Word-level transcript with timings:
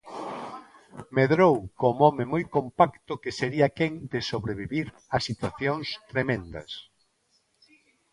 Medrou 1.17 1.55
como 1.81 2.01
home 2.07 2.25
moi 2.33 2.43
compacto 2.55 3.13
que 3.23 3.31
sería 3.39 3.67
quen 3.77 3.93
de 4.13 4.19
sobrevivir 4.31 4.87
a 5.15 5.17
situacións 5.27 5.87
tremendas. 6.11 6.71